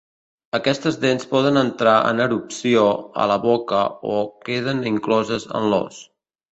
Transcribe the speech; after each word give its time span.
Aquestes 0.59 0.95
dents 1.03 1.29
poden 1.33 1.61
entrar 1.61 1.93
en 2.13 2.23
erupció 2.27 2.87
a 3.25 3.29
la 3.35 3.39
boca 3.47 3.85
o 4.17 4.21
queden 4.51 4.85
incloses 4.97 5.49
en 5.61 5.71
l'os. 5.75 6.07